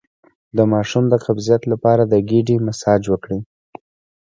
[0.57, 3.39] د ماشوم د قبضیت لپاره د ګیډې مساج وکړئ